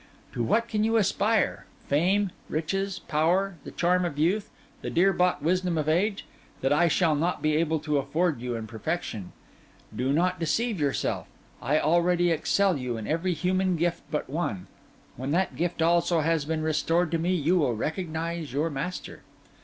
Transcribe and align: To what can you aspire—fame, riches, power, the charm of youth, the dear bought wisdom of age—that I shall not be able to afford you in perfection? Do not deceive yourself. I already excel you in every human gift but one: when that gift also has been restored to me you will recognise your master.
To 0.33 0.41
what 0.43 0.67
can 0.67 0.83
you 0.83 0.97
aspire—fame, 0.97 2.31
riches, 2.49 2.97
power, 2.97 3.57
the 3.63 3.69
charm 3.69 4.03
of 4.03 4.17
youth, 4.17 4.49
the 4.81 4.89
dear 4.89 5.13
bought 5.13 5.43
wisdom 5.43 5.77
of 5.77 5.87
age—that 5.87 6.73
I 6.73 6.87
shall 6.87 7.13
not 7.13 7.43
be 7.43 7.55
able 7.57 7.79
to 7.81 7.99
afford 7.99 8.41
you 8.41 8.55
in 8.55 8.65
perfection? 8.65 9.31
Do 9.95 10.11
not 10.11 10.39
deceive 10.39 10.79
yourself. 10.79 11.27
I 11.61 11.79
already 11.79 12.31
excel 12.31 12.79
you 12.79 12.97
in 12.97 13.05
every 13.05 13.35
human 13.35 13.75
gift 13.75 14.01
but 14.09 14.27
one: 14.27 14.65
when 15.17 15.29
that 15.33 15.55
gift 15.55 15.83
also 15.83 16.21
has 16.21 16.45
been 16.45 16.63
restored 16.63 17.11
to 17.11 17.19
me 17.19 17.35
you 17.35 17.59
will 17.59 17.75
recognise 17.75 18.51
your 18.51 18.71
master. 18.71 19.21